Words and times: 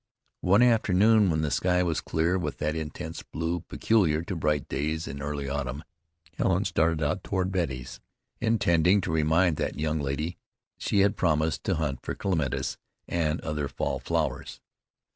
One 0.39 0.63
afternoon 0.63 1.29
when 1.29 1.41
the 1.41 1.51
sky 1.51 1.83
was 1.83 2.01
clear 2.01 2.35
with 2.39 2.57
that 2.57 2.75
intense 2.75 3.21
blue 3.21 3.59
peculiar 3.59 4.23
to 4.23 4.35
bright 4.35 4.67
days 4.67 5.07
in 5.07 5.21
early 5.21 5.47
autumn, 5.47 5.83
Helen 6.39 6.65
started 6.65 7.03
out 7.03 7.23
toward 7.23 7.51
Betty's, 7.51 7.99
intending 8.39 8.99
to 9.01 9.11
remind 9.11 9.57
that 9.57 9.77
young 9.79 9.99
lady 9.99 10.39
she 10.79 11.01
had 11.01 11.15
promised 11.17 11.63
to 11.65 11.75
hunt 11.75 11.99
for 12.01 12.15
clematis 12.15 12.79
and 13.07 13.39
other 13.41 13.67
fall 13.67 13.99
flowers. 13.99 14.59